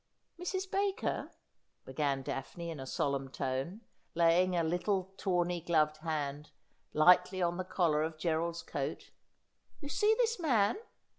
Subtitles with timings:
[0.41, 0.71] 'Mrs.
[0.71, 1.29] Baker,'
[1.85, 3.81] began Daphne in a solemn tone,
[4.15, 5.35] laying a little 156 Asphodel.
[5.35, 5.61] tawny
[5.93, 6.49] gloved hand
[6.91, 9.11] lightly on the collar of Gerald's coat,'
[9.79, 10.77] you see this man